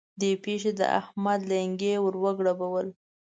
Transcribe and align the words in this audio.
دې 0.19 0.31
پېښې 0.43 0.71
د 0.79 0.81
احمد 0.99 1.39
لېنګي 1.49 1.93
ور 2.03 2.15
وګړبول. 2.23 2.87